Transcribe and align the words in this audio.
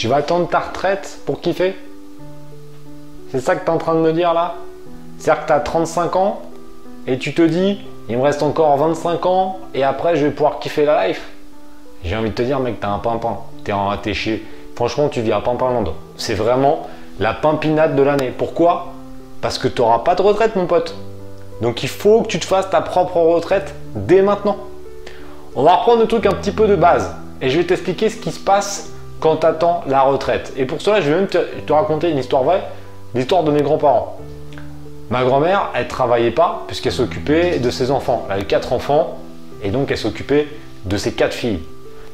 Tu 0.00 0.08
vas 0.08 0.16
attendre 0.16 0.48
ta 0.48 0.60
retraite 0.60 1.18
pour 1.26 1.42
kiffer? 1.42 1.76
C'est 3.30 3.40
ça 3.40 3.54
que 3.54 3.60
tu 3.60 3.66
es 3.66 3.70
en 3.70 3.76
train 3.76 3.92
de 3.92 4.00
me 4.00 4.14
dire 4.14 4.32
là? 4.32 4.54
C'est-à-dire 5.18 5.42
que 5.42 5.48
tu 5.48 5.52
as 5.52 5.60
35 5.60 6.16
ans 6.16 6.40
et 7.06 7.18
tu 7.18 7.34
te 7.34 7.42
dis, 7.42 7.78
il 8.08 8.16
me 8.16 8.22
reste 8.22 8.42
encore 8.42 8.78
25 8.78 9.26
ans 9.26 9.58
et 9.74 9.84
après 9.84 10.16
je 10.16 10.24
vais 10.24 10.32
pouvoir 10.32 10.58
kiffer 10.58 10.86
la 10.86 11.06
life 11.06 11.28
J'ai 12.02 12.16
envie 12.16 12.30
de 12.30 12.34
te 12.34 12.40
dire, 12.40 12.60
mec, 12.60 12.80
t'as 12.80 12.88
un 12.88 12.98
pimpin. 12.98 13.40
T'es 13.62 13.72
en 13.72 13.90
chez. 14.14 14.42
Franchement, 14.74 15.10
tu 15.10 15.20
vis 15.20 15.32
à 15.32 15.42
Pimpinland. 15.42 15.92
C'est 16.16 16.32
vraiment 16.32 16.86
la 17.18 17.34
pimpinade 17.34 17.94
de 17.94 18.02
l'année. 18.02 18.32
Pourquoi? 18.34 18.94
Parce 19.42 19.58
que 19.58 19.68
tu 19.68 19.82
n'auras 19.82 19.98
pas 19.98 20.14
de 20.14 20.22
retraite, 20.22 20.56
mon 20.56 20.64
pote. 20.64 20.94
Donc 21.60 21.82
il 21.82 21.90
faut 21.90 22.22
que 22.22 22.28
tu 22.28 22.40
te 22.40 22.46
fasses 22.46 22.70
ta 22.70 22.80
propre 22.80 23.18
retraite 23.18 23.74
dès 23.94 24.22
maintenant. 24.22 24.56
On 25.54 25.62
va 25.62 25.74
reprendre 25.74 26.00
le 26.00 26.08
truc 26.08 26.24
un 26.24 26.32
petit 26.32 26.52
peu 26.52 26.66
de 26.66 26.76
base 26.76 27.14
et 27.42 27.50
je 27.50 27.58
vais 27.58 27.66
t'expliquer 27.66 28.08
ce 28.08 28.16
qui 28.16 28.32
se 28.32 28.40
passe 28.40 28.94
quand 29.20 29.36
tu 29.36 29.46
attends 29.46 29.82
la 29.86 30.02
retraite. 30.02 30.52
Et 30.56 30.64
pour 30.64 30.80
cela, 30.80 31.00
je 31.00 31.10
vais 31.10 31.16
même 31.16 31.28
te, 31.28 31.72
raconter 31.72 32.10
une 32.10 32.18
histoire 32.18 32.42
vraie, 32.42 32.62
l'histoire 33.14 33.44
de 33.44 33.52
mes 33.52 33.62
grands-parents. 33.62 34.18
Ma 35.10 35.24
grand-mère, 35.24 35.70
elle 35.74 35.88
travaillait 35.88 36.30
pas 36.30 36.64
puisqu'elle 36.66 36.92
s'occupait 36.92 37.58
de 37.58 37.70
ses 37.70 37.90
enfants. 37.90 38.26
Elle 38.28 38.36
avait 38.36 38.44
quatre 38.44 38.72
enfants 38.72 39.18
et 39.62 39.70
donc 39.70 39.90
elle 39.90 39.98
s'occupait 39.98 40.48
de 40.84 40.96
ses 40.96 41.12
quatre 41.12 41.34
filles. 41.34 41.60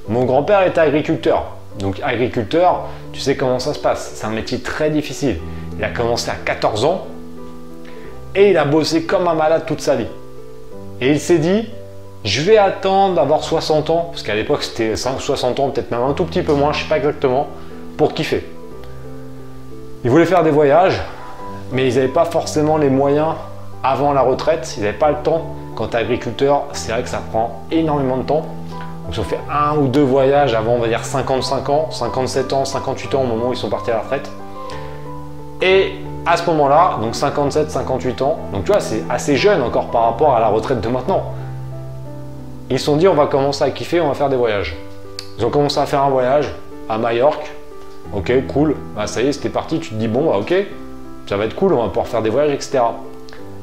Mon 0.09 0.25
grand-père 0.25 0.63
était 0.67 0.81
agriculteur. 0.81 1.57
Donc 1.79 2.01
agriculteur, 2.03 2.87
tu 3.13 3.21
sais 3.21 3.37
comment 3.37 3.59
ça 3.59 3.75
se 3.75 3.79
passe. 3.79 4.13
C'est 4.15 4.27
un 4.27 4.31
métier 4.31 4.61
très 4.61 4.91
difficile. 4.91 5.37
Il 5.79 5.85
a 5.85 5.91
commencé 5.91 6.31
à 6.31 6.35
14 6.35 6.85
ans 6.85 7.07
et 8.35 8.51
il 8.51 8.59
a 8.59 8.65
bossé 8.65 9.05
comme 9.05 9.29
un 9.29 9.35
malade 9.35 9.65
toute 9.67 9.81
sa 9.81 9.95
vie. 9.95 10.07
Et 11.01 11.11
il 11.11 11.21
s'est 11.21 11.39
dit, 11.39 11.69
je 12.25 12.43
vais 12.43 12.57
attendre 12.57 13.15
d'avoir 13.15 13.43
60 13.43 13.91
ans, 13.91 14.09
parce 14.11 14.23
qu'à 14.23 14.35
l'époque 14.35 14.63
c'était 14.63 14.97
60 14.97 15.61
ans, 15.61 15.71
peut-être 15.71 15.91
même 15.91 16.03
un 16.03 16.13
tout 16.13 16.25
petit 16.25 16.43
peu 16.43 16.55
moins, 16.55 16.73
je 16.73 16.79
ne 16.79 16.83
sais 16.85 16.89
pas 16.89 16.97
exactement, 16.97 17.47
pour 17.97 18.15
kiffer. 18.15 18.45
Il 20.05 20.11
voulait 20.11 20.27
faire 20.27 20.43
des 20.43 20.51
voyages, 20.51 21.01
mais 21.73 21.89
ils 21.89 21.95
n'avaient 21.95 22.09
pas 22.09 22.25
forcément 22.25 22.77
les 22.77 22.91
moyens 22.91 23.35
avant 23.83 24.13
la 24.13 24.23
retraite, 24.23 24.75
ils 24.77 24.83
n'avaient 24.83 24.97
pas 24.97 25.11
le 25.11 25.17
temps. 25.23 25.47
Quand 25.75 25.89
tu 25.89 25.97
agriculteur, 25.97 26.65
c'est 26.73 26.93
vrai 26.93 27.03
que 27.03 27.09
ça 27.09 27.21
prend 27.31 27.63
énormément 27.71 28.17
de 28.17 28.23
temps. 28.23 28.43
Ils 29.11 29.21
ont 29.21 29.25
fait 29.25 29.39
un 29.51 29.77
ou 29.77 29.87
deux 29.87 30.03
voyages 30.03 30.55
avant, 30.55 30.73
on 30.73 30.79
va 30.79 30.89
dire 30.89 31.05
55 31.05 31.69
ans, 31.69 31.91
57 31.91 32.53
ans, 32.53 32.65
58 32.65 33.15
ans 33.15 33.23
au 33.23 33.27
moment 33.27 33.49
où 33.49 33.53
ils 33.53 33.59
sont 33.59 33.69
partis 33.69 33.91
à 33.91 33.95
la 33.95 34.01
retraite. 34.01 34.31
Et 35.63 35.93
à 36.25 36.37
ce 36.37 36.45
moment-là, 36.51 36.99
donc 37.01 37.15
57, 37.15 37.71
58 37.71 38.23
ans, 38.23 38.39
donc 38.53 38.65
tu 38.65 38.73
vois, 38.73 38.81
c'est 38.81 39.05
assez 39.09 39.37
jeune 39.37 39.63
encore 39.63 39.87
par 39.87 40.05
rapport 40.05 40.35
à 40.35 40.41
la 40.41 40.49
retraite 40.49 40.81
de 40.81 40.89
maintenant. 40.89 41.23
Ils 42.69 42.79
se 42.79 42.87
sont 42.87 42.97
dit, 42.97 43.07
on 43.07 43.15
va 43.15 43.27
commencer 43.27 43.63
à 43.63 43.71
kiffer, 43.71 44.01
on 44.01 44.09
va 44.09 44.15
faire 44.15 44.29
des 44.29 44.37
voyages. 44.37 44.77
Ils 45.39 45.45
ont 45.45 45.51
commencé 45.51 45.79
à 45.79 45.87
faire 45.87 46.03
un 46.03 46.11
voyage 46.11 46.53
à 46.89 46.99
Majorque. 46.99 47.53
Ok, 48.13 48.33
cool. 48.49 48.75
Bah 48.97 49.07
ça 49.07 49.23
y 49.23 49.29
est, 49.29 49.33
c'était 49.33 49.49
parti. 49.49 49.79
Tu 49.79 49.91
te 49.91 49.95
dis, 49.95 50.09
bon, 50.09 50.31
bah 50.31 50.39
ok, 50.39 50.53
ça 51.29 51.37
va 51.37 51.45
être 51.45 51.55
cool, 51.55 51.75
on 51.75 51.83
va 51.83 51.89
pouvoir 51.89 52.07
faire 52.09 52.23
des 52.23 52.31
voyages, 52.31 52.53
etc. 52.53 52.81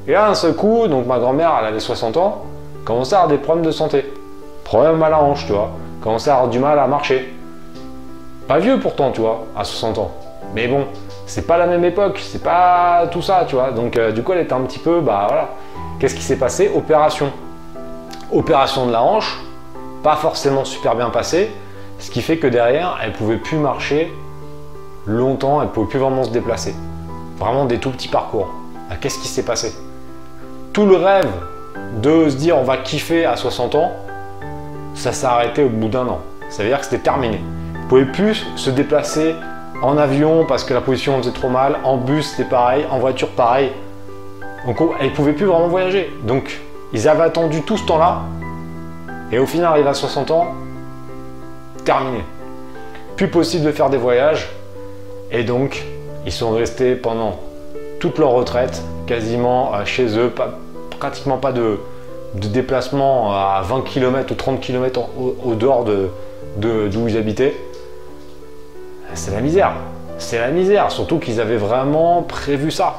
Et 0.07 0.13
là, 0.13 0.29
un 0.29 0.35
seul 0.35 0.55
coup, 0.55 0.87
donc 0.87 1.05
ma 1.05 1.19
grand-mère, 1.19 1.53
elle 1.59 1.65
avait 1.65 1.79
60 1.79 2.17
ans, 2.17 2.43
commençait 2.85 3.15
à 3.15 3.19
avoir 3.19 3.37
des 3.37 3.41
problèmes 3.41 3.65
de 3.65 3.71
santé. 3.71 4.05
Problème 4.63 5.01
à 5.03 5.09
la 5.09 5.21
hanche, 5.21 5.45
tu 5.45 5.51
vois. 5.51 5.71
Commençait 6.01 6.29
à 6.29 6.35
avoir 6.35 6.49
du 6.49 6.59
mal 6.59 6.79
à 6.79 6.87
marcher. 6.87 7.33
Pas 8.47 8.59
vieux 8.59 8.79
pourtant, 8.79 9.11
tu 9.11 9.21
vois, 9.21 9.45
à 9.55 9.63
60 9.63 9.97
ans. 9.97 10.11
Mais 10.53 10.67
bon, 10.67 10.85
c'est 11.25 11.47
pas 11.47 11.57
la 11.57 11.67
même 11.67 11.83
époque, 11.85 12.19
c'est 12.21 12.43
pas 12.43 13.07
tout 13.11 13.21
ça, 13.21 13.45
tu 13.47 13.55
vois. 13.55 13.71
Donc 13.71 13.97
euh, 13.97 14.11
du 14.11 14.23
coup, 14.23 14.33
elle 14.33 14.41
était 14.41 14.53
un 14.53 14.61
petit 14.61 14.79
peu, 14.79 15.01
bah 15.01 15.25
voilà. 15.27 15.49
Qu'est-ce 15.99 16.15
qui 16.15 16.21
s'est 16.21 16.37
passé? 16.37 16.69
Opération. 16.73 17.31
Opération 18.33 18.87
de 18.87 18.91
la 18.91 19.03
hanche, 19.03 19.39
pas 20.01 20.15
forcément 20.15 20.65
super 20.65 20.95
bien 20.95 21.11
passée, 21.11 21.51
ce 21.99 22.09
qui 22.09 22.23
fait 22.23 22.37
que 22.37 22.47
derrière, 22.47 22.97
elle 23.03 23.13
pouvait 23.13 23.37
plus 23.37 23.57
marcher 23.57 24.11
longtemps, 25.05 25.61
elle 25.61 25.67
pouvait 25.67 25.87
plus 25.87 25.99
vraiment 25.99 26.23
se 26.23 26.31
déplacer. 26.31 26.73
Vraiment 27.37 27.65
des 27.65 27.77
tout 27.77 27.91
petits 27.91 28.07
parcours. 28.07 28.49
Ah, 28.89 28.95
qu'est-ce 28.95 29.19
qui 29.19 29.27
s'est 29.27 29.45
passé? 29.45 29.75
Tout 30.73 30.87
le 30.87 30.95
rêve 30.95 31.29
de 32.01 32.27
se 32.27 32.35
dire 32.35 32.57
on 32.57 32.63
va 32.63 32.77
kiffer 32.77 33.23
à 33.23 33.35
60 33.35 33.75
ans, 33.75 33.91
ça 34.95 35.11
s'est 35.11 35.27
arrêté 35.27 35.63
au 35.63 35.69
bout 35.69 35.87
d'un 35.87 36.07
an. 36.07 36.19
Ça 36.49 36.63
veut 36.63 36.69
dire 36.69 36.79
que 36.79 36.85
c'était 36.85 37.03
terminé. 37.03 37.39
Vous 37.81 37.87
pouvez 37.87 38.05
plus 38.05 38.47
se 38.55 38.71
déplacer 38.71 39.35
en 39.83 39.95
avion 39.95 40.43
parce 40.47 40.63
que 40.63 40.73
la 40.73 40.81
position 40.81 41.19
faisait 41.19 41.31
trop 41.33 41.49
mal, 41.49 41.77
en 41.83 41.97
bus 41.97 42.31
c'était 42.31 42.49
pareil, 42.49 42.83
en 42.89 42.97
voiture 42.97 43.29
pareil. 43.29 43.71
Donc 44.65 44.77
ils 45.01 45.09
ne 45.09 45.15
pouvaient 45.15 45.33
plus 45.33 45.45
vraiment 45.45 45.67
voyager. 45.67 46.11
Donc 46.23 46.59
ils 46.93 47.07
avaient 47.07 47.23
attendu 47.23 47.61
tout 47.63 47.77
ce 47.77 47.85
temps-là 47.85 48.21
et 49.31 49.39
au 49.39 49.45
final 49.45 49.65
arrivé 49.65 49.89
à 49.89 49.93
60 49.93 50.31
ans, 50.31 50.53
terminé. 51.85 52.23
Plus 53.15 53.27
possible 53.27 53.65
de 53.65 53.71
faire 53.71 53.89
des 53.89 53.97
voyages 53.97 54.49
et 55.31 55.43
donc 55.43 55.83
ils 56.25 56.31
sont 56.31 56.51
restés 56.51 56.95
pendant 56.95 57.39
toute 57.99 58.17
leur 58.19 58.31
retraite 58.31 58.81
quasiment 59.07 59.73
euh, 59.73 59.85
chez 59.85 60.17
eux, 60.17 60.31
pratiquement 60.99 61.37
pas 61.37 61.51
de, 61.51 61.79
de 62.35 62.47
déplacement 62.47 63.31
à 63.31 63.61
20 63.63 63.83
km 63.85 64.31
ou 64.31 64.35
30 64.35 64.59
km 64.59 65.01
au, 65.17 65.55
dehors 65.55 65.83
de, 65.83 66.09
d'où 66.57 67.07
ils 67.07 67.17
habitaient, 67.17 67.55
c'est 69.13 69.31
la 69.31 69.41
misère. 69.41 69.73
C'est 70.17 70.39
la 70.39 70.49
misère, 70.49 70.91
surtout 70.91 71.19
qu'ils 71.19 71.41
avaient 71.41 71.57
vraiment 71.57 72.21
prévu 72.23 72.71
ça. 72.71 72.95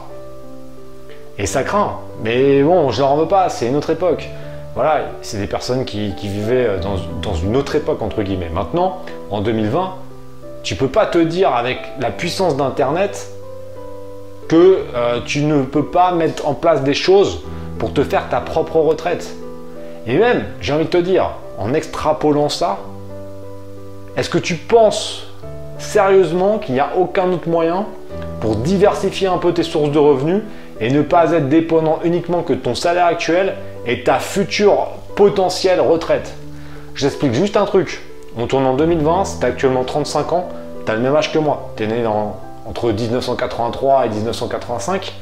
Et 1.39 1.47
ça 1.47 1.63
craint. 1.65 1.99
Mais 2.23 2.63
bon, 2.63 2.91
je 2.91 3.01
leur 3.01 3.11
en 3.11 3.17
veux 3.17 3.29
pas, 3.29 3.49
c'est 3.49 3.67
une 3.67 3.77
autre 3.77 3.91
époque. 3.91 4.29
Voilà, 4.75 5.03
c'est 5.23 5.39
des 5.39 5.47
personnes 5.47 5.85
qui, 5.85 6.13
vivaient 6.23 6.79
dans, 6.81 7.35
une 7.35 7.57
autre 7.57 7.77
époque, 7.77 8.03
entre 8.03 8.23
guillemets. 8.23 8.49
Maintenant, 8.49 8.99
en 9.31 9.41
2020, 9.41 9.95
tu 10.65 10.75
peux 10.75 10.89
pas 10.89 11.07
te 11.07 11.19
dire 11.19 11.55
avec 11.55 11.79
la 12.01 12.11
puissance 12.11 12.57
d'Internet 12.57 13.31
que 14.49 14.85
euh, 14.95 15.21
tu 15.25 15.43
ne 15.43 15.63
peux 15.63 15.87
pas 15.87 16.13
mettre 16.13 16.49
en 16.49 16.55
place 16.55 16.83
des 16.83 16.95
choses 16.95 17.41
pour 17.79 17.93
te 17.93 18.03
faire 18.03 18.29
ta 18.29 18.41
propre 18.41 18.77
retraite. 18.77 19.35
Et 20.07 20.19
même, 20.19 20.45
j'ai 20.61 20.73
envie 20.73 20.85
de 20.85 20.91
te 20.91 20.99
dire, 20.99 21.31
en 21.59 21.73
extrapolant 21.73 22.49
ça, 22.49 22.79
est-ce 24.17 24.29
que 24.29 24.39
tu 24.39 24.57
penses 24.57 25.29
sérieusement 25.79 26.59
qu'il 26.59 26.75
n'y 26.75 26.81
a 26.81 26.97
aucun 26.97 27.31
autre 27.33 27.49
moyen 27.49 27.87
pour 28.41 28.57
diversifier 28.57 29.29
un 29.29 29.39
peu 29.39 29.53
tes 29.53 29.63
sources 29.63 29.91
de 29.91 29.99
revenus 29.99 30.43
et 30.81 30.91
ne 30.91 31.03
pas 31.03 31.33
être 31.33 31.49
dépendant 31.49 32.01
uniquement 32.05 32.43
que 32.43 32.53
ton 32.53 32.75
salaire 32.75 33.07
actuel 33.07 33.55
et 33.87 34.03
ta 34.05 34.19
future 34.19 34.89
potentielle 35.17 35.81
retraite 35.81 36.35
Je 36.95 37.05
t'explique 37.05 37.35
juste 37.35 37.57
un 37.57 37.65
truc. 37.65 38.03
On 38.37 38.47
tourne 38.47 38.67
en 38.67 38.75
2020, 38.75 39.25
si 39.25 39.39
tu 39.39 39.45
as 39.45 39.49
actuellement 39.49 39.85
35 39.85 40.33
ans, 40.33 40.49
tu 40.85 40.91
as 40.91 40.95
le 40.95 41.01
même 41.01 41.15
âge 41.15 41.33
que 41.33 41.39
moi. 41.39 41.71
Tu 41.77 41.85
es 41.85 41.87
né 41.87 42.05
entre 42.07 42.91
1983 42.91 44.07
et 44.07 44.09
1985. 44.09 45.15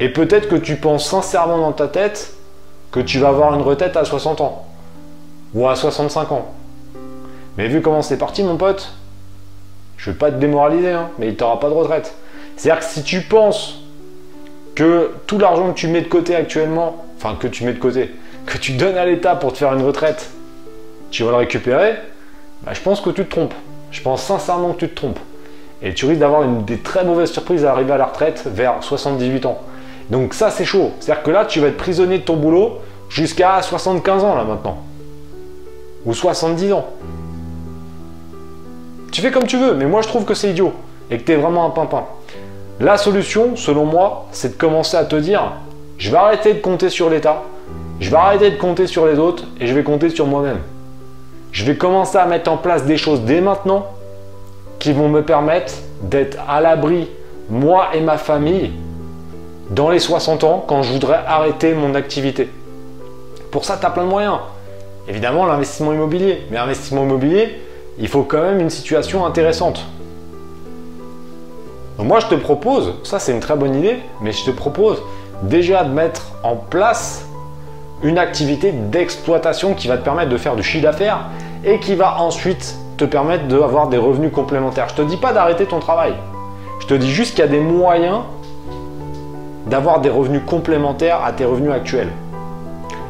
Et 0.00 0.08
peut-être 0.08 0.48
que 0.48 0.56
tu 0.56 0.76
penses 0.76 1.06
sincèrement 1.06 1.58
dans 1.58 1.72
ta 1.72 1.88
tête 1.88 2.34
que 2.90 3.00
tu 3.00 3.18
vas 3.18 3.28
avoir 3.28 3.54
une 3.54 3.62
retraite 3.62 3.96
à 3.96 4.04
60 4.04 4.40
ans 4.40 4.66
ou 5.54 5.68
à 5.68 5.76
65 5.76 6.32
ans. 6.32 6.46
Mais 7.56 7.68
vu 7.68 7.80
comment 7.80 8.02
c'est 8.02 8.18
parti, 8.18 8.42
mon 8.42 8.56
pote, 8.56 8.92
je 9.96 10.10
vais 10.10 10.16
pas 10.16 10.30
te 10.30 10.36
démoraliser, 10.36 10.92
hein, 10.92 11.08
mais 11.18 11.28
il 11.28 11.36
t'aura 11.36 11.58
pas 11.58 11.68
de 11.68 11.74
retraite. 11.74 12.14
C'est-à-dire 12.56 12.86
que 12.86 12.92
si 12.92 13.02
tu 13.02 13.22
penses 13.22 13.85
que 14.76 15.10
tout 15.26 15.38
l'argent 15.38 15.72
que 15.72 15.78
tu 15.78 15.88
mets 15.88 16.02
de 16.02 16.08
côté 16.08 16.36
actuellement, 16.36 17.04
enfin 17.16 17.34
que 17.34 17.48
tu 17.48 17.64
mets 17.64 17.72
de 17.72 17.80
côté, 17.80 18.12
que 18.44 18.58
tu 18.58 18.72
donnes 18.72 18.96
à 18.96 19.04
l'État 19.04 19.34
pour 19.34 19.52
te 19.52 19.58
faire 19.58 19.72
une 19.72 19.82
retraite, 19.82 20.30
tu 21.10 21.24
vas 21.24 21.30
le 21.30 21.36
récupérer, 21.38 21.94
bah, 22.62 22.72
je 22.74 22.80
pense 22.80 23.00
que 23.00 23.10
tu 23.10 23.24
te 23.24 23.30
trompes. 23.30 23.54
Je 23.90 24.02
pense 24.02 24.22
sincèrement 24.22 24.74
que 24.74 24.80
tu 24.80 24.88
te 24.88 24.94
trompes. 24.94 25.18
Et 25.82 25.94
tu 25.94 26.06
risques 26.06 26.20
d'avoir 26.20 26.42
une 26.42 26.64
des 26.64 26.78
très 26.78 27.04
mauvaises 27.04 27.30
surprises 27.30 27.64
à 27.64 27.72
arriver 27.72 27.92
à 27.92 27.96
la 27.96 28.06
retraite 28.06 28.44
vers 28.46 28.82
78 28.82 29.46
ans. 29.46 29.58
Donc 30.10 30.34
ça, 30.34 30.50
c'est 30.50 30.64
chaud. 30.64 30.92
C'est-à-dire 31.00 31.22
que 31.22 31.30
là, 31.30 31.44
tu 31.46 31.60
vas 31.60 31.68
être 31.68 31.76
prisonnier 31.76 32.18
de 32.18 32.24
ton 32.24 32.36
boulot 32.36 32.78
jusqu'à 33.08 33.60
75 33.62 34.24
ans, 34.24 34.36
là, 34.36 34.44
maintenant. 34.44 34.78
Ou 36.04 36.12
70 36.12 36.72
ans. 36.72 36.86
Tu 39.10 39.22
fais 39.22 39.30
comme 39.30 39.46
tu 39.46 39.56
veux, 39.56 39.74
mais 39.74 39.86
moi, 39.86 40.02
je 40.02 40.08
trouve 40.08 40.24
que 40.24 40.34
c'est 40.34 40.50
idiot. 40.50 40.72
Et 41.10 41.18
que 41.18 41.24
tu 41.24 41.32
es 41.32 41.36
vraiment 41.36 41.66
un 41.66 41.70
pimpin. 41.70 42.04
La 42.78 42.98
solution, 42.98 43.56
selon 43.56 43.86
moi, 43.86 44.26
c'est 44.32 44.56
de 44.56 44.60
commencer 44.60 44.98
à 44.98 45.04
te 45.06 45.16
dire, 45.16 45.52
je 45.96 46.10
vais 46.10 46.18
arrêter 46.18 46.52
de 46.52 46.60
compter 46.60 46.90
sur 46.90 47.08
l'État, 47.08 47.42
je 48.00 48.10
vais 48.10 48.16
arrêter 48.16 48.50
de 48.50 48.56
compter 48.56 48.86
sur 48.86 49.06
les 49.06 49.18
autres, 49.18 49.44
et 49.58 49.66
je 49.66 49.74
vais 49.74 49.82
compter 49.82 50.10
sur 50.10 50.26
moi-même. 50.26 50.58
Je 51.52 51.64
vais 51.64 51.76
commencer 51.76 52.18
à 52.18 52.26
mettre 52.26 52.50
en 52.50 52.58
place 52.58 52.84
des 52.84 52.98
choses 52.98 53.22
dès 53.22 53.40
maintenant 53.40 53.86
qui 54.78 54.92
vont 54.92 55.08
me 55.08 55.22
permettre 55.22 55.72
d'être 56.02 56.36
à 56.46 56.60
l'abri, 56.60 57.08
moi 57.48 57.88
et 57.94 58.00
ma 58.02 58.18
famille, 58.18 58.72
dans 59.70 59.88
les 59.88 59.98
60 59.98 60.44
ans 60.44 60.62
quand 60.68 60.82
je 60.82 60.92
voudrais 60.92 61.20
arrêter 61.26 61.72
mon 61.72 61.94
activité. 61.94 62.50
Pour 63.50 63.64
ça, 63.64 63.78
tu 63.80 63.86
as 63.86 63.90
plein 63.90 64.04
de 64.04 64.10
moyens. 64.10 64.36
Évidemment, 65.08 65.46
l'investissement 65.46 65.94
immobilier. 65.94 66.42
Mais 66.50 66.58
l'investissement 66.58 67.04
immobilier, 67.04 67.58
il 67.98 68.08
faut 68.08 68.22
quand 68.22 68.42
même 68.42 68.60
une 68.60 68.68
situation 68.68 69.24
intéressante. 69.24 69.82
Moi, 71.98 72.20
je 72.20 72.26
te 72.26 72.34
propose, 72.34 72.94
ça 73.04 73.18
c'est 73.18 73.32
une 73.32 73.40
très 73.40 73.56
bonne 73.56 73.74
idée, 73.74 73.96
mais 74.20 74.32
je 74.32 74.44
te 74.44 74.50
propose 74.50 75.02
déjà 75.42 75.84
de 75.84 75.90
mettre 75.90 76.32
en 76.42 76.56
place 76.56 77.26
une 78.02 78.18
activité 78.18 78.72
d'exploitation 78.72 79.74
qui 79.74 79.88
va 79.88 79.96
te 79.96 80.04
permettre 80.04 80.30
de 80.30 80.36
faire 80.36 80.56
du 80.56 80.62
chiffre 80.62 80.84
d'affaires 80.84 81.20
et 81.64 81.80
qui 81.80 81.94
va 81.94 82.20
ensuite 82.20 82.76
te 82.98 83.04
permettre 83.04 83.48
d'avoir 83.48 83.88
des 83.88 83.96
revenus 83.96 84.30
complémentaires. 84.32 84.88
Je 84.90 84.94
te 84.94 85.02
dis 85.02 85.16
pas 85.16 85.32
d'arrêter 85.32 85.64
ton 85.64 85.80
travail. 85.80 86.14
Je 86.80 86.86
te 86.86 86.94
dis 86.94 87.10
juste 87.10 87.34
qu'il 87.34 87.44
y 87.44 87.48
a 87.48 87.50
des 87.50 87.60
moyens 87.60 88.20
d'avoir 89.66 90.00
des 90.00 90.10
revenus 90.10 90.42
complémentaires 90.46 91.24
à 91.24 91.32
tes 91.32 91.44
revenus 91.44 91.72
actuels. 91.72 92.10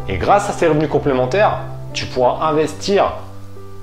Et 0.09 0.17
grâce 0.17 0.49
à 0.49 0.53
ces 0.53 0.69
revenus 0.69 0.89
complémentaires, 0.89 1.59
tu 1.93 2.06
pourras 2.06 2.47
investir, 2.49 3.12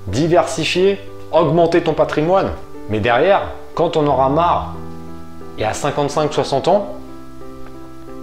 diversifier, 0.06 0.98
augmenter 1.30 1.82
ton 1.82 1.92
patrimoine. 1.92 2.48
Mais 2.88 3.00
derrière, 3.00 3.42
quand 3.74 3.96
on 3.96 4.06
aura 4.06 4.28
marre 4.28 4.74
et 5.58 5.64
à 5.64 5.72
55-60 5.72 6.68
ans, 6.68 6.94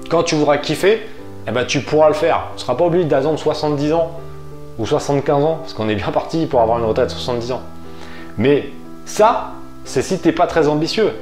quand 0.09 0.23
tu 0.23 0.35
voudras 0.35 0.57
kiffer, 0.57 1.07
eh 1.47 1.51
ben, 1.51 1.65
tu 1.65 1.81
pourras 1.81 2.09
le 2.09 2.13
faire. 2.13 2.47
Tu 2.51 2.55
ne 2.55 2.59
seras 2.59 2.75
pas 2.75 2.85
obligé 2.85 3.05
d'attendre 3.05 3.39
70 3.39 3.93
ans 3.93 4.11
ou 4.77 4.85
75 4.85 5.43
ans, 5.43 5.57
parce 5.61 5.73
qu'on 5.73 5.89
est 5.89 5.95
bien 5.95 6.11
parti 6.11 6.45
pour 6.45 6.61
avoir 6.61 6.79
une 6.79 6.85
retraite 6.85 7.07
de 7.07 7.11
70 7.11 7.51
ans. 7.53 7.61
Mais 8.37 8.69
ça, 9.05 9.51
c'est 9.85 10.01
si 10.01 10.19
tu 10.19 10.27
n'es 10.27 10.33
pas 10.33 10.47
très 10.47 10.67
ambitieux. 10.67 11.13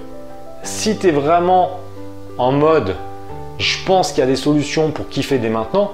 Si 0.64 0.98
tu 0.98 1.08
es 1.08 1.12
vraiment 1.12 1.80
en 2.38 2.52
mode, 2.52 2.96
je 3.58 3.78
pense 3.86 4.12
qu'il 4.12 4.20
y 4.20 4.24
a 4.24 4.28
des 4.28 4.36
solutions 4.36 4.92
pour 4.92 5.08
kiffer 5.10 5.38
dès 5.38 5.50
maintenant, 5.50 5.92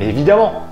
évidemment, 0.00 0.62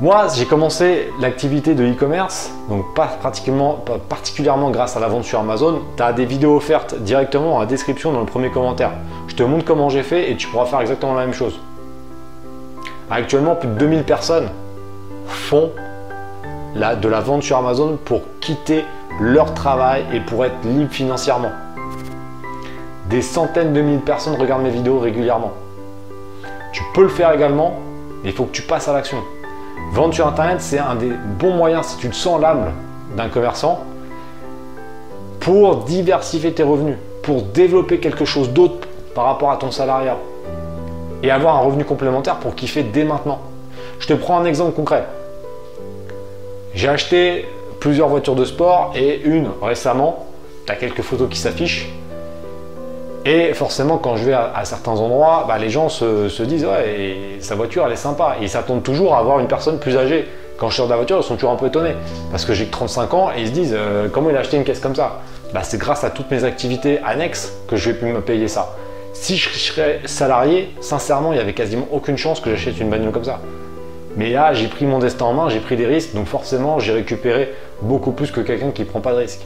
moi, 0.00 0.28
j'ai 0.34 0.46
commencé 0.46 1.12
l'activité 1.20 1.74
de 1.74 1.84
e-commerce, 1.84 2.50
donc 2.70 2.94
pas, 2.94 3.06
pratiquement, 3.20 3.84
particulièrement 4.08 4.70
grâce 4.70 4.96
à 4.96 5.00
la 5.00 5.08
vente 5.08 5.24
sur 5.24 5.38
Amazon. 5.40 5.82
Tu 5.98 6.02
as 6.02 6.14
des 6.14 6.24
vidéos 6.24 6.56
offertes 6.56 6.94
directement 6.94 7.60
la 7.60 7.66
description 7.66 8.10
dans 8.10 8.20
le 8.20 8.26
premier 8.26 8.48
commentaire. 8.48 8.92
Je 9.28 9.34
te 9.34 9.42
montre 9.42 9.66
comment 9.66 9.90
j'ai 9.90 10.02
fait 10.02 10.30
et 10.30 10.36
tu 10.36 10.48
pourras 10.48 10.64
faire 10.64 10.80
exactement 10.80 11.12
la 11.12 11.26
même 11.26 11.34
chose. 11.34 11.60
Actuellement, 13.10 13.54
plus 13.56 13.68
de 13.68 13.74
2000 13.74 14.04
personnes 14.04 14.48
font 15.26 15.70
de 16.74 17.08
la 17.08 17.20
vente 17.20 17.42
sur 17.42 17.58
Amazon 17.58 17.98
pour 18.02 18.22
quitter 18.40 18.86
leur 19.20 19.52
travail 19.52 20.04
et 20.14 20.20
pour 20.20 20.46
être 20.46 20.64
libre 20.64 20.90
financièrement. 20.90 21.52
Des 23.10 23.20
centaines 23.20 23.74
de 23.74 23.82
milliers 23.82 23.98
de 23.98 24.02
personnes 24.02 24.36
regardent 24.36 24.62
mes 24.62 24.70
vidéos 24.70 24.98
régulièrement. 24.98 25.52
Tu 26.72 26.82
peux 26.94 27.02
le 27.02 27.08
faire 27.08 27.32
également, 27.32 27.74
mais 28.22 28.30
il 28.30 28.34
faut 28.34 28.44
que 28.44 28.52
tu 28.52 28.62
passes 28.62 28.88
à 28.88 28.94
l'action. 28.94 29.18
Vendre 29.92 30.14
sur 30.14 30.26
Internet, 30.26 30.60
c'est 30.60 30.78
un 30.78 30.94
des 30.94 31.10
bons 31.38 31.54
moyens, 31.54 31.86
si 31.86 31.96
tu 31.96 32.08
te 32.08 32.14
sens 32.14 32.40
l'âme 32.40 32.72
d'un 33.16 33.28
commerçant, 33.28 33.84
pour 35.40 35.84
diversifier 35.84 36.52
tes 36.52 36.62
revenus, 36.62 36.96
pour 37.22 37.42
développer 37.42 37.98
quelque 37.98 38.24
chose 38.24 38.50
d'autre 38.50 38.86
par 39.14 39.24
rapport 39.24 39.50
à 39.50 39.56
ton 39.56 39.70
salariat 39.70 40.16
et 41.22 41.30
avoir 41.30 41.56
un 41.56 41.60
revenu 41.60 41.84
complémentaire 41.84 42.36
pour 42.36 42.54
kiffer 42.54 42.82
dès 42.82 43.04
maintenant. 43.04 43.40
Je 43.98 44.06
te 44.06 44.14
prends 44.14 44.38
un 44.38 44.44
exemple 44.44 44.72
concret. 44.72 45.04
J'ai 46.74 46.88
acheté 46.88 47.46
plusieurs 47.80 48.08
voitures 48.08 48.36
de 48.36 48.44
sport 48.44 48.92
et 48.94 49.20
une 49.24 49.48
récemment, 49.60 50.26
tu 50.66 50.72
as 50.72 50.76
quelques 50.76 51.02
photos 51.02 51.28
qui 51.28 51.38
s'affichent. 51.38 51.88
Et 53.26 53.52
forcément, 53.52 53.98
quand 53.98 54.16
je 54.16 54.24
vais 54.24 54.32
à, 54.32 54.64
certains 54.64 54.92
endroits, 54.92 55.44
bah, 55.46 55.58
les 55.58 55.68
gens 55.68 55.88
se, 55.88 56.42
disent 56.42 56.64
Ouais, 56.64 57.36
sa 57.40 57.54
voiture 57.54 57.84
elle 57.86 57.92
est 57.92 57.96
sympa. 57.96 58.36
Ils 58.40 58.48
s'attendent 58.48 58.82
toujours 58.82 59.14
à 59.14 59.18
avoir 59.18 59.40
une 59.40 59.48
personne 59.48 59.78
plus 59.78 59.96
âgée. 59.96 60.26
Quand 60.56 60.70
je 60.70 60.76
sors 60.76 60.86
de 60.86 60.90
la 60.90 60.96
voiture, 60.96 61.18
ils 61.18 61.22
sont 61.22 61.34
toujours 61.34 61.50
un 61.50 61.56
peu 61.56 61.66
étonnés. 61.66 61.94
Parce 62.30 62.44
que 62.44 62.54
j'ai 62.54 62.66
que 62.66 62.70
35 62.70 63.14
ans 63.14 63.30
et 63.36 63.42
ils 63.42 63.48
se 63.48 63.52
disent 63.52 63.74
euh, 63.76 64.08
Comment 64.10 64.30
il 64.30 64.36
a 64.36 64.40
acheté 64.40 64.56
une 64.56 64.64
caisse 64.64 64.80
comme 64.80 64.94
ça? 64.94 65.20
Bah, 65.52 65.60
C'est 65.62 65.78
grâce 65.78 66.04
à 66.04 66.10
toutes 66.10 66.30
mes 66.30 66.44
activités 66.44 66.98
annexes 67.04 67.52
que 67.68 67.76
je 67.76 67.90
vais 67.90 67.98
pu 67.98 68.06
me 68.06 68.20
payer 68.20 68.48
ça. 68.48 68.74
Si 69.12 69.36
je 69.36 69.50
serais 69.50 70.00
salarié, 70.06 70.70
sincèrement, 70.80 71.32
il 71.32 71.36
n'y 71.36 71.42
avait 71.42 71.52
quasiment 71.52 71.88
aucune 71.92 72.16
chance 72.16 72.40
que 72.40 72.50
j'achète 72.50 72.80
une 72.80 72.88
bagnole 72.88 73.12
comme 73.12 73.24
ça. 73.24 73.40
Mais 74.16 74.30
là, 74.30 74.54
j'ai 74.54 74.66
pris 74.66 74.86
mon 74.86 74.98
destin 74.98 75.26
en 75.26 75.34
main, 75.34 75.48
j'ai 75.48 75.60
pris 75.60 75.76
des 75.76 75.86
risques, 75.86 76.14
donc 76.14 76.26
forcément, 76.26 76.78
j'ai 76.78 76.92
récupéré 76.92 77.52
beaucoup 77.82 78.12
plus 78.12 78.30
que 78.30 78.40
quelqu'un 78.40 78.70
qui 78.70 78.82
ne 78.82 78.86
prend 78.86 79.00
pas 79.00 79.12
de 79.12 79.18
risques. 79.18 79.42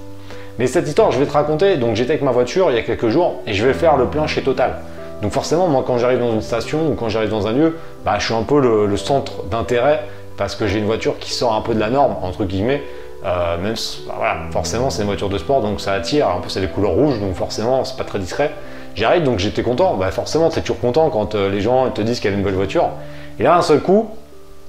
Mais 0.58 0.66
cette 0.66 0.86
histoire, 0.86 1.10
je 1.10 1.18
vais 1.18 1.26
te 1.26 1.32
raconter. 1.32 1.76
Donc, 1.76 1.96
j'étais 1.96 2.12
avec 2.12 2.22
ma 2.22 2.30
voiture 2.30 2.70
il 2.70 2.76
y 2.76 2.78
a 2.78 2.82
quelques 2.82 3.08
jours 3.08 3.40
et 3.46 3.52
je 3.52 3.66
vais 3.66 3.74
faire 3.74 3.96
le 3.96 4.06
plein 4.06 4.26
chez 4.26 4.42
Total. 4.42 4.76
Donc, 5.22 5.32
forcément, 5.32 5.68
moi, 5.68 5.84
quand 5.86 5.98
j'arrive 5.98 6.20
dans 6.20 6.32
une 6.32 6.42
station 6.42 6.88
ou 6.90 6.94
quand 6.94 7.08
j'arrive 7.08 7.30
dans 7.30 7.46
un 7.46 7.52
lieu, 7.52 7.76
bah, 8.04 8.16
je 8.18 8.26
suis 8.26 8.34
un 8.34 8.42
peu 8.42 8.60
le, 8.60 8.96
centre 8.96 9.44
d'intérêt 9.44 10.02
parce 10.36 10.54
que 10.54 10.66
j'ai 10.66 10.78
une 10.78 10.86
voiture 10.86 11.18
qui 11.18 11.32
sort 11.32 11.54
un 11.54 11.60
peu 11.60 11.74
de 11.74 11.80
la 11.80 11.90
norme, 11.90 12.16
entre 12.22 12.44
guillemets. 12.44 12.82
Euh, 13.24 13.56
même 13.58 13.74
bah, 14.06 14.14
voilà, 14.18 14.36
forcément, 14.50 14.90
c'est 14.90 15.02
une 15.02 15.08
voiture 15.08 15.30
de 15.30 15.38
sport 15.38 15.62
donc 15.62 15.80
ça 15.80 15.92
attire. 15.92 16.28
En 16.28 16.40
plus, 16.40 16.50
c'est 16.50 16.60
des 16.60 16.68
couleurs 16.68 16.92
rouges 16.92 17.20
donc 17.20 17.34
forcément, 17.34 17.84
c'est 17.84 17.96
pas 17.96 18.04
très 18.04 18.18
discret. 18.18 18.50
J'arrive 18.94 19.22
donc 19.22 19.38
j'étais 19.38 19.62
content. 19.62 19.94
Bah, 19.94 20.10
forcément, 20.10 20.50
tu 20.50 20.58
es 20.58 20.62
toujours 20.62 20.80
content 20.80 21.08
quand 21.10 21.34
euh, 21.34 21.48
les 21.48 21.60
gens 21.60 21.90
te 21.90 22.02
disent 22.02 22.20
qu'il 22.20 22.30
y 22.30 22.34
a 22.34 22.36
une 22.36 22.44
belle 22.44 22.54
voiture. 22.54 22.90
Et 23.38 23.42
là, 23.44 23.56
un 23.56 23.62
seul 23.62 23.80
coup, 23.80 24.10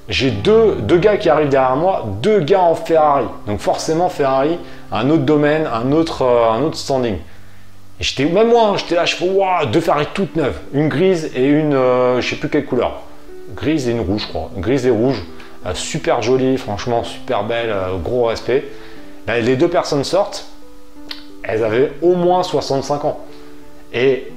j'ai 0.07 0.29
deux, 0.29 0.97
gars 0.97 1.17
qui 1.17 1.29
arrivent 1.29 1.49
derrière 1.49 1.75
moi, 1.75 2.05
deux 2.21 2.39
gars 2.39 2.61
en 2.61 2.75
Ferrari. 2.75 3.25
Donc 3.47 3.59
forcément, 3.59 4.09
Ferrari, 4.09 4.59
un 4.91 5.09
autre 5.09 5.23
domaine, 5.23 5.67
un 5.71 5.91
autre, 5.91 6.21
euh, 6.21 6.51
un 6.51 6.61
autre 6.61 6.77
standing. 6.77 7.17
J'étais, 7.99 8.25
même 8.25 8.49
moi, 8.49 8.69
hein, 8.69 8.77
j'étais 8.77 8.95
là, 8.95 9.05
je 9.05 9.15
fais, 9.15 9.25
deux 9.71 9.79
Ferrari 9.79 10.07
toutes 10.13 10.35
neuves. 10.35 10.59
Une 10.73 10.89
grise 10.89 11.31
et 11.35 11.45
une, 11.45 11.73
euh, 11.73 12.21
je 12.21 12.29
sais 12.29 12.35
plus 12.35 12.49
quelle 12.49 12.65
couleur. 12.65 13.01
Grise 13.55 13.87
et 13.87 13.91
une 13.91 14.01
rouge, 14.01 14.23
je 14.23 14.27
crois. 14.27 14.51
grise 14.57 14.85
et 14.85 14.91
rouge. 14.91 15.23
super 15.73 16.21
jolie, 16.21 16.57
franchement, 16.57 17.03
super 17.03 17.43
belle, 17.43 17.73
gros 18.03 18.25
respect. 18.25 18.65
les 19.27 19.55
deux 19.55 19.69
personnes 19.69 20.03
sortent, 20.03 20.45
elles 21.43 21.63
avaient 21.63 21.93
au 22.01 22.15
moins 22.15 22.43
65 22.43 23.05
ans. 23.05 23.19
Et 23.93 24.31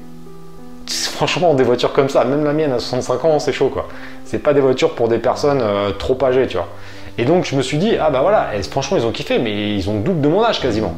franchement, 1.19 1.55
des 1.55 1.65
voitures 1.65 1.93
comme 1.93 2.09
ça, 2.09 2.25
même 2.25 2.44
la 2.44 2.53
mienne 2.53 2.70
à 2.70 2.79
65 2.79 3.25
ans, 3.25 3.38
c'est 3.41 3.53
chaud 3.53 3.70
quoi. 3.70 3.88
C'est 4.25 4.38
pas 4.38 4.55
des 4.55 4.61
voitures 4.61 4.94
pour 4.94 5.09
des 5.09 5.19
personnes 5.19 5.61
euh, 5.61 5.91
trop 5.91 6.17
âgées, 6.23 6.47
tu 6.47 6.56
vois. 6.56 6.69
Et 7.19 7.25
donc 7.25 7.44
je 7.44 7.56
me 7.56 7.62
suis 7.62 7.76
dit, 7.76 7.97
ah 8.00 8.09
bah 8.11 8.20
voilà, 8.23 8.50
franchement, 8.70 8.97
ils 8.97 9.05
ont 9.05 9.11
kiffé, 9.11 9.41
mais 9.41 9.75
ils 9.75 9.91
ont 9.91 9.99
double 9.99 10.20
de 10.20 10.29
mon 10.29 10.44
âge 10.44 10.61
quasiment. 10.61 10.94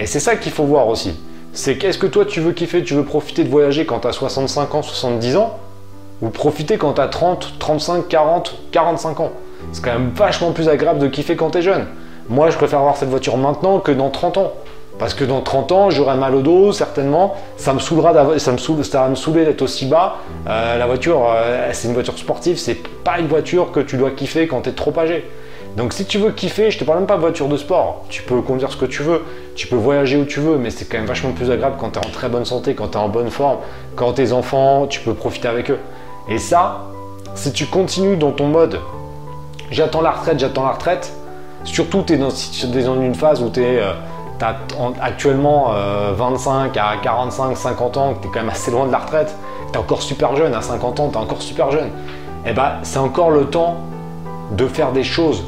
Et 0.00 0.06
c'est 0.06 0.20
ça 0.20 0.36
qu'il 0.36 0.52
faut 0.52 0.64
voir 0.64 0.88
aussi. 0.88 1.20
C'est 1.52 1.76
qu'est-ce 1.76 1.98
que 1.98 2.06
toi 2.06 2.24
tu 2.24 2.40
veux 2.40 2.52
kiffer, 2.52 2.82
tu 2.82 2.94
veux 2.94 3.04
profiter 3.04 3.44
de 3.44 3.50
voyager 3.50 3.84
quand 3.84 4.00
tu 4.00 4.08
as 4.08 4.12
65 4.12 4.74
ans, 4.74 4.80
70 4.80 5.36
ans, 5.36 5.58
ou 6.22 6.30
profiter 6.30 6.78
quand 6.78 6.94
tu 6.94 7.02
as 7.02 7.08
30, 7.08 7.56
35, 7.58 8.08
40, 8.08 8.54
45 8.72 9.20
ans? 9.20 9.32
C'est 9.72 9.84
quand 9.84 9.92
même 9.92 10.12
vachement 10.14 10.52
plus 10.52 10.70
agréable 10.70 10.98
de 10.98 11.08
kiffer 11.08 11.36
quand 11.36 11.50
tu 11.50 11.58
es 11.58 11.62
jeune. 11.62 11.84
Moi, 12.30 12.48
je 12.48 12.56
préfère 12.56 12.78
avoir 12.78 12.96
cette 12.96 13.10
voiture 13.10 13.36
maintenant 13.36 13.80
que 13.80 13.92
dans 13.92 14.08
30 14.08 14.38
ans. 14.38 14.52
Parce 15.02 15.14
que 15.14 15.24
dans 15.24 15.40
30 15.40 15.72
ans, 15.72 15.90
j'aurai 15.90 16.14
mal 16.14 16.32
au 16.32 16.42
dos, 16.42 16.70
certainement. 16.70 17.34
Ça 17.56 17.74
me 17.74 17.80
ça 17.80 17.92
me 18.52 18.82
ça 18.84 19.00
va 19.00 19.08
me 19.08 19.16
saouler 19.16 19.44
d'être 19.44 19.62
aussi 19.62 19.86
bas. 19.86 20.18
Euh, 20.46 20.78
la 20.78 20.86
voiture, 20.86 21.26
euh, 21.28 21.70
c'est 21.72 21.88
une 21.88 21.94
voiture 21.94 22.16
sportive, 22.16 22.56
c'est 22.56 22.80
pas 23.02 23.18
une 23.18 23.26
voiture 23.26 23.72
que 23.72 23.80
tu 23.80 23.96
dois 23.96 24.12
kiffer 24.12 24.46
quand 24.46 24.60
tu 24.60 24.68
es 24.68 24.72
trop 24.72 24.96
âgé. 24.96 25.28
Donc 25.76 25.92
si 25.92 26.04
tu 26.04 26.18
veux 26.18 26.30
kiffer, 26.30 26.70
je 26.70 26.78
te 26.78 26.84
parle 26.84 26.98
même 26.98 27.08
pas 27.08 27.16
de 27.16 27.20
voiture 27.20 27.48
de 27.48 27.56
sport. 27.56 28.04
Tu 28.10 28.22
peux 28.22 28.42
conduire 28.42 28.70
ce 28.70 28.76
que 28.76 28.84
tu 28.84 29.02
veux, 29.02 29.22
tu 29.56 29.66
peux 29.66 29.74
voyager 29.74 30.18
où 30.18 30.24
tu 30.24 30.38
veux, 30.38 30.56
mais 30.56 30.70
c'est 30.70 30.84
quand 30.84 30.98
même 30.98 31.08
vachement 31.08 31.32
plus 31.32 31.50
agréable 31.50 31.74
quand 31.80 31.90
tu 31.90 31.98
es 31.98 32.06
en 32.06 32.10
très 32.10 32.28
bonne 32.28 32.44
santé, 32.44 32.76
quand 32.76 32.86
tu 32.86 32.96
es 32.96 33.00
en 33.00 33.08
bonne 33.08 33.30
forme, 33.30 33.58
quand 33.96 34.12
tes 34.12 34.32
enfants, 34.32 34.86
tu 34.86 35.00
peux 35.00 35.14
profiter 35.14 35.48
avec 35.48 35.68
eux. 35.72 35.80
Et 36.28 36.38
ça, 36.38 36.82
si 37.34 37.52
tu 37.52 37.66
continues 37.66 38.16
dans 38.16 38.30
ton 38.30 38.46
mode, 38.46 38.78
j'attends 39.72 40.00
la 40.00 40.12
retraite, 40.12 40.38
j'attends 40.38 40.64
la 40.64 40.74
retraite, 40.74 41.12
surtout 41.64 42.04
tu 42.06 42.12
es 42.12 42.18
dans, 42.18 43.00
une 43.02 43.16
phase 43.16 43.42
où 43.42 43.50
tu 43.50 43.64
es 43.64 43.80
actuellement 45.00 45.72
25 46.14 46.76
euh, 46.76 46.80
à 46.80 46.96
45, 46.96 47.56
50 47.56 47.96
ans, 47.96 48.14
que 48.14 48.22
tu 48.22 48.28
es 48.28 48.30
quand 48.30 48.40
même 48.40 48.50
assez 48.50 48.70
loin 48.70 48.86
de 48.86 48.92
la 48.92 48.98
retraite, 48.98 49.34
tu 49.68 49.74
es 49.74 49.76
encore 49.78 50.02
super 50.02 50.36
jeune, 50.36 50.54
à 50.54 50.62
50 50.62 51.00
ans, 51.00 51.08
tu 51.08 51.14
es 51.14 51.20
encore 51.20 51.42
super 51.42 51.70
jeune, 51.70 51.86
et 52.44 52.50
eh 52.50 52.52
ben 52.52 52.72
c'est 52.82 52.98
encore 52.98 53.30
le 53.30 53.46
temps 53.46 53.76
de 54.56 54.66
faire 54.66 54.92
des 54.92 55.04
choses, 55.04 55.44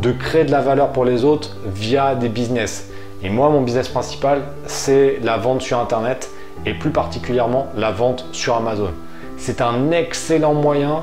de 0.00 0.12
créer 0.12 0.44
de 0.44 0.50
la 0.50 0.60
valeur 0.60 0.88
pour 0.88 1.04
les 1.04 1.24
autres 1.24 1.56
via 1.66 2.14
des 2.14 2.28
business. 2.28 2.90
Et 3.22 3.30
moi, 3.30 3.48
mon 3.48 3.62
business 3.62 3.88
principal, 3.88 4.42
c'est 4.66 5.18
la 5.22 5.36
vente 5.36 5.62
sur 5.62 5.78
Internet 5.78 6.30
et 6.64 6.74
plus 6.74 6.90
particulièrement 6.90 7.66
la 7.76 7.90
vente 7.90 8.26
sur 8.32 8.56
Amazon. 8.56 8.90
C'est 9.36 9.60
un 9.60 9.90
excellent 9.90 10.54
moyen 10.54 11.02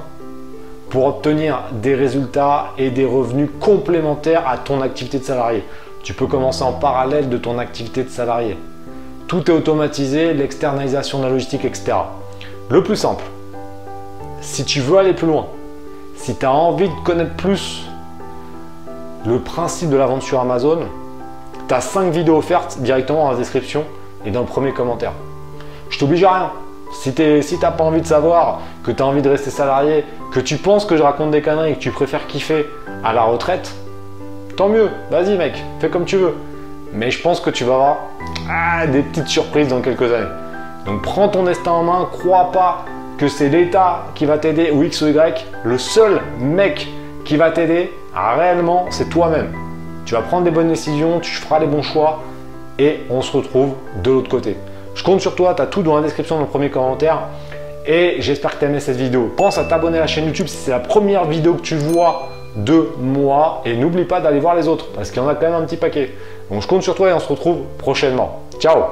pour 0.89 1.05
obtenir 1.05 1.63
des 1.72 1.95
résultats 1.95 2.67
et 2.77 2.91
des 2.91 3.05
revenus 3.05 3.50
complémentaires 3.60 4.48
à 4.48 4.57
ton 4.57 4.81
activité 4.81 5.19
de 5.19 5.24
salarié. 5.24 5.63
Tu 6.03 6.13
peux 6.13 6.27
commencer 6.27 6.63
en 6.63 6.74
parallèle 6.74 7.29
de 7.29 7.38
ton 7.38 7.57
activité 7.57 8.03
de 8.03 8.10
salarié. 8.10 8.57
Tout 9.27 9.50
est 9.50 9.53
automatisé, 9.53 10.33
l'externalisation 10.33 11.19
de 11.19 11.24
la 11.24 11.29
logistique, 11.29 11.63
etc. 11.63 11.93
Le 12.69 12.83
plus 12.83 12.98
simple, 12.98 13.24
si 14.41 14.65
tu 14.65 14.81
veux 14.81 14.98
aller 14.98 15.13
plus 15.13 15.27
loin, 15.27 15.48
si 16.17 16.36
tu 16.36 16.45
as 16.45 16.51
envie 16.51 16.89
de 16.89 17.03
connaître 17.05 17.36
plus 17.36 17.86
le 19.25 19.39
principe 19.39 19.91
de 19.91 19.95
la 19.95 20.05
vente 20.05 20.24
sur 20.24 20.41
Amazon, 20.41 20.79
tu 21.69 21.74
as 21.74 21.79
5 21.79 22.12
vidéos 22.12 22.36
offertes 22.36 22.79
directement 22.79 23.24
dans 23.24 23.31
la 23.31 23.38
description 23.38 23.86
et 24.25 24.31
dans 24.31 24.41
le 24.41 24.45
premier 24.45 24.74
commentaire. 24.74 25.13
Je 25.89 25.98
t'oblige 25.98 26.25
à 26.25 26.33
rien. 26.33 26.51
Si 26.91 27.13
tu 27.13 27.41
si 27.41 27.57
n'as 27.60 27.72
pas 27.72 27.86
envie 27.86 28.01
de 28.01 28.07
savoir, 28.07 28.60
que 28.83 28.91
tu 28.91 29.01
as 29.01 29.05
envie 29.05 29.22
de 29.22 29.29
rester 29.29 29.51
salarié, 29.51 30.03
que 30.33 30.41
tu 30.41 30.57
penses 30.57 30.86
que 30.86 30.98
je 30.98 31.01
raconte 31.01 31.31
des 31.31 31.41
conneries 31.41 31.72
et 31.72 31.75
que 31.75 31.79
tu 31.79 31.91
préfères 31.91 32.27
kiffer 32.27 32.65
à 33.05 33.13
la 33.13 33.24
retraite, 33.24 33.74
tant 34.55 34.69
mieux, 34.69 34.89
vas-y 35.10 35.38
mec, 35.38 35.63
fais 35.79 35.89
comme 35.89 36.05
tu 36.05 36.17
veux. 36.17 36.36
Mais 36.93 37.10
je 37.10 37.22
pense 37.22 37.39
que 37.39 37.50
tu 37.50 37.63
vas 37.63 37.74
avoir 37.74 37.98
ah, 38.50 38.86
des 38.88 39.01
petites 39.01 39.27
surprises 39.27 39.67
dans 39.67 39.81
quelques 39.81 40.13
années. 40.13 40.29
Donc 40.86 41.01
prends 41.01 41.29
ton 41.29 41.43
destin 41.43 41.72
en 41.72 41.83
main, 41.83 42.07
crois 42.12 42.51
pas 42.51 42.86
que 43.17 43.27
c'est 43.27 43.50
l'État 43.50 44.05
qui 44.15 44.25
va 44.25 44.38
t'aider 44.38 44.72
ou 44.72 44.83
X 44.83 45.01
ou 45.01 45.07
Y. 45.07 45.45
Le 45.63 45.77
seul 45.77 46.22
mec 46.39 46.88
qui 47.25 47.38
va 47.38 47.51
t'aider 47.51 47.91
réellement, 48.15 48.88
c'est 48.89 49.10
toi-même. 49.10 49.51
tu 50.05 50.13
vas 50.13 50.22
prendre 50.22 50.43
des 50.43 50.51
bonnes 50.51 50.67
décisions, 50.67 51.19
tu 51.19 51.31
feras 51.31 51.60
les 51.60 51.67
bons 51.67 51.81
choix 51.81 52.22
et 52.77 53.00
on 53.10 53.22
se 53.22 53.36
retrouve 53.36 53.74
de 54.03 54.12
l'autre 54.12 54.29
côté. 54.29 54.57
Je 54.93 55.03
compte 55.03 55.22
sur 55.22 55.36
toi, 55.36 55.53
tu 55.55 55.62
as 55.62 55.65
tout 55.65 55.81
dans 55.81 55.95
la 55.95 56.01
description 56.01 56.36
dans 56.36 56.41
le 56.41 56.48
premier 56.48 56.69
commentaire 56.69 57.22
et 57.88 58.17
j'espère 58.19 58.51
que 58.51 58.60
tu 58.60 58.65
as 58.65 58.67
aimé 58.67 58.79
cette 58.79 58.98
vidéo. 58.98 59.33
Pense 59.36 59.57
à 59.57 59.63
t'abonner 59.63 59.98
à 59.98 60.01
la 60.01 60.07
chaîne 60.07 60.25
YouTube 60.25 60.48
si 60.48 60.57
c'est 60.57 60.72
la 60.72 60.79
première 60.79 61.25
vidéo 61.25 61.55
que 61.55 61.62
tu 61.62 61.75
vois 61.75 62.29
de 62.55 62.89
moi 63.00 63.62
et 63.65 63.75
n'oublie 63.75 64.05
pas 64.05 64.22
d'aller 64.22 64.39
voir 64.39 64.55
les 64.55 64.67
autres 64.67 64.88
parce 64.93 65.12
qu'il 65.12 65.22
y 65.22 65.25
en 65.25 65.27
a 65.27 65.36
quand 65.36 65.50
même 65.50 65.62
un 65.62 65.65
petit 65.65 65.77
paquet. 65.77 66.12
Donc 66.51 66.62
je 66.62 66.67
compte 66.67 66.83
sur 66.83 66.95
toi 66.95 67.10
et 67.10 67.13
on 67.13 67.19
se 67.19 67.27
retrouve 67.27 67.60
prochainement. 67.77 68.41
Ciao 68.60 68.83